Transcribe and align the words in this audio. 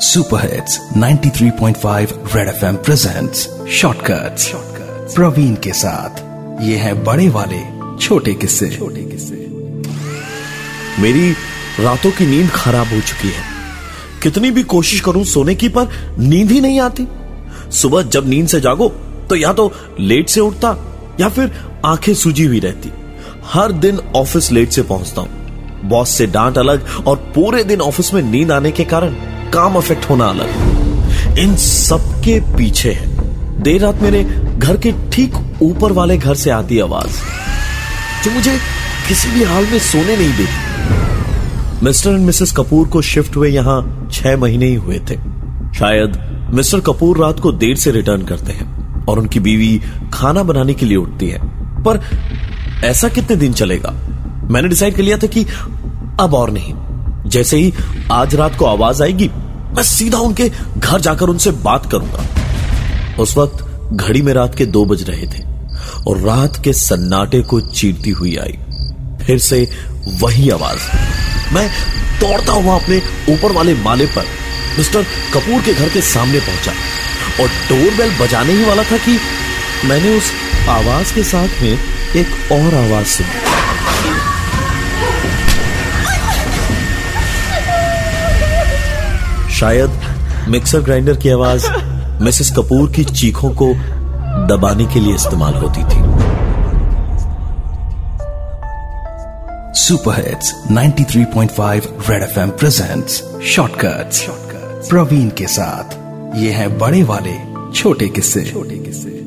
Super 0.00 0.40
hits 0.52 0.78
93.5 0.96 2.12
red 2.34 2.48
FM 2.48 2.76
presents 2.76 3.48
shortcuts 3.70 4.50
Praveen 5.14 5.54
के 5.54 5.72
साथ, 5.72 6.20
ये 6.62 6.76
है 6.76 6.92
बड़े 7.04 7.28
वाले, 7.28 7.58
छोटे 7.98 8.34
किस्से। 8.34 8.68
छोटे 8.68 9.02
किस्से। 9.02 9.36
मेरी 11.02 11.30
रातों 11.80 12.10
की 12.10 12.26
नींद 12.26 12.50
खराब 12.50 12.86
हो 12.86 13.00
चुकी 13.00 13.28
है। 13.28 13.42
कितनी 14.22 14.50
भी 14.50 14.62
कोशिश 14.64 15.00
करूँ 15.00 15.24
सोने 15.24 15.54
की, 15.54 15.68
पर 15.68 16.16
नींद 16.18 16.50
ही 16.50 16.60
नहीं 16.60 16.80
आती। 16.80 17.06
सुबह 17.72 18.02
जब 18.02 18.28
नींद 18.28 18.48
से 18.48 18.60
जागो 18.60 18.88
तो 19.28 19.36
या 19.36 19.52
तो 19.52 19.72
लेट 20.00 20.28
से 20.28 20.40
उठता, 20.40 20.76
या 21.20 21.28
फिर 21.28 21.50
आँखें 21.86 22.14
सूजी 22.14 22.44
हुई 22.44 22.60
रहती। 22.60 22.92
हर 23.44 23.72
दिन 23.72 23.98
ऑफ़िस 24.16 24.52
लेट 24.52 24.70
से 24.70 24.82
पहुँचता 24.82 25.20
हूँ। 25.20 25.80
बॉस 25.84 26.10
से 26.10 26.26
डांट 26.26 26.58
अलग 26.58 26.86
और 27.06 27.16
पूरे 27.34 27.64
दिन 27.64 27.80
ऑफ़िस 27.80 28.14
में 28.14 28.22
नींद 28.22 28.52
आने 28.52 28.70
के 28.70 28.84
कारण। 28.84 29.16
काम 29.54 29.74
अफेक्ट 29.74 30.08
होना 30.10 30.26
अलग। 30.26 31.38
इन 31.38 31.56
सबके 31.56 32.40
पीछे 32.56 32.92
है। 32.92 33.62
देर 33.62 33.80
रात 33.80 34.02
मेरे 34.02 34.22
घर 34.58 34.76
के 34.76 34.92
ठीक 35.12 35.34
ऊपर 35.62 35.92
वाले 35.92 36.16
घर 36.18 36.34
से 36.34 36.50
आती 36.50 36.78
आवाज़, 36.80 37.16
जो 38.24 38.30
मुझे 38.30 38.58
किसी 39.08 39.30
भी 39.30 39.44
हाल 39.44 39.64
में 39.64 39.78
सोने 39.78 40.16
नहीं 40.16 40.32
देती। 40.36 41.84
मिस्टर 41.84 42.10
एंड 42.10 42.26
मिसेस 42.26 42.52
कपूर 42.52 42.88
को 42.88 43.02
शिफ्ट 43.02 43.36
हुए 43.36 43.50
यहाँ 43.50 44.08
छह 44.12 44.36
महीने 44.36 44.66
ही 44.66 44.74
हुए 44.74 44.98
थे। 45.10 45.16
शायद 45.74 46.50
मिस्टर 46.54 46.80
कपूर 46.80 47.18
रात 47.18 47.40
को 47.40 47.52
देर 47.52 47.76
से 47.76 47.90
रिटर्न 47.90 48.22
करते 48.22 48.52
हैं 48.52 49.06
और 49.06 49.18
उनकी 49.18 49.40
बीवी 49.40 49.80
खाना 50.12 50.42
बनाने 50.42 50.74
के 50.74 50.86
लिए 50.86 50.96
उठती 50.96 51.28
है। 51.28 51.38
पर 51.84 52.00
ऐसा 52.84 53.08
कितने 53.08 53.36
दिन 53.36 53.52
चलेगा? 53.52 53.94
मैंने 54.50 54.68
डिसाइड 54.68 54.96
कर 54.96 55.02
लिया 55.02 55.18
था 55.18 55.26
कि 55.26 55.44
अब 56.20 56.34
और 56.34 56.50
नहीं। 56.50 56.74
जैसे 57.28 57.56
ही 57.56 57.72
आज 58.12 58.34
रात 58.34 58.56
को 58.56 58.64
आवाज़ 58.64 59.02
आएगी, 59.02 59.28
मैं 59.76 59.82
सीधा 59.82 60.18
उनके 60.18 60.50
घर 60.78 61.00
जाकर 61.00 61.26
उनसे 61.26 61.50
बात 61.50 61.90
करूँगा। 61.90 62.24
उस 63.22 63.36
वक्त 63.36 63.64
घड़ी 63.92 64.22
में 64.22 64.32
रात 64.32 64.54
के 64.54 64.66
दो 64.66 64.84
बज 64.84 65.02
रहे 65.10 65.26
थे 65.26 65.42
और 66.08 66.18
रात 66.18 66.62
के 66.64 66.72
सन्नाटे 66.72 67.42
को 67.42 67.60
चीरती 67.60 68.10
हुई 68.10 68.36
आई। 68.36 68.58
फिर 69.26 69.38
से 69.38 69.70
वही 70.20 70.50
आवाज़। 70.50 70.80
मैं 71.54 71.68
दौड़ता 72.20 72.52
हुआ 72.52 72.74
अपने 72.74 72.98
ऊपर 73.28 73.52
वाले 73.52 73.74
माले 73.74 74.06
पर 74.06 74.24
मिस्टर 74.78 75.02
कपूर 75.34 75.62
के 75.62 75.74
घर 75.74 75.88
के 75.88 76.00
सामने 76.02 76.40
पहुँचा 76.40 76.72
और 77.42 77.48
डोरबेल 77.68 78.10
बजाने 78.20 78.52
ही 78.52 78.64
वाला 78.64 78.82
था 78.82 78.96
कि 78.96 79.18
मैंने 79.84 80.16
उस 80.16 80.32
आवाज़ 80.68 81.14
के 81.14 81.22
साथ 81.22 81.62
में 81.62 81.78
एक 82.16 82.52
और 82.52 82.74
आवाज़ 82.74 83.06
सुनी। 83.06 83.67
शायद 89.58 89.90
मिक्सर 90.48 90.80
ग्राइंडर 90.80 91.16
की 91.16 91.30
आवाज़ 91.30 91.66
मिसेस 92.22 92.50
कपूर 92.56 92.90
की 92.92 93.04
चीखों 93.04 93.50
को 93.50 93.72
दबाने 94.48 94.86
के 94.86 95.00
लिए 95.00 95.14
इस्तेमाल 95.14 95.54
होती 95.54 95.84
थी। 95.84 96.06
Super 99.74 100.14
hits 100.16 100.54
93.5 100.70 101.88
red 102.10 102.22
FM 102.22 102.50
presents 102.50 103.22
shortcuts 103.46 104.26
Praveen 104.90 105.28
के 105.28 105.46
साथ। 105.46 105.96
ये 106.36 106.50
है 106.52 106.68
बड़े 106.78 107.02
वाले 107.02 107.36
छोटे 107.74 108.08
किस्से 108.08 108.44
छोटे 108.44 108.78
किस्से। 108.78 109.17